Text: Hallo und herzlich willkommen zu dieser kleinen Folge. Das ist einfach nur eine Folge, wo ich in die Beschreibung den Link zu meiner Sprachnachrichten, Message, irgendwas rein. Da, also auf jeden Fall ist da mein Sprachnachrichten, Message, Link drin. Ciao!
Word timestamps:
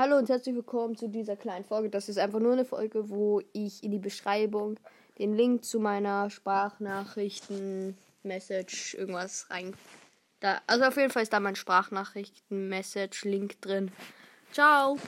Hallo 0.00 0.16
und 0.16 0.28
herzlich 0.28 0.54
willkommen 0.54 0.96
zu 0.96 1.08
dieser 1.08 1.34
kleinen 1.34 1.64
Folge. 1.64 1.90
Das 1.90 2.08
ist 2.08 2.18
einfach 2.18 2.38
nur 2.38 2.52
eine 2.52 2.64
Folge, 2.64 3.10
wo 3.10 3.42
ich 3.52 3.82
in 3.82 3.90
die 3.90 3.98
Beschreibung 3.98 4.78
den 5.18 5.34
Link 5.34 5.64
zu 5.64 5.80
meiner 5.80 6.30
Sprachnachrichten, 6.30 7.98
Message, 8.22 8.94
irgendwas 8.94 9.50
rein. 9.50 9.74
Da, 10.38 10.60
also 10.68 10.84
auf 10.84 10.96
jeden 10.96 11.10
Fall 11.10 11.24
ist 11.24 11.32
da 11.32 11.40
mein 11.40 11.56
Sprachnachrichten, 11.56 12.68
Message, 12.68 13.24
Link 13.24 13.60
drin. 13.60 13.90
Ciao! 14.52 14.98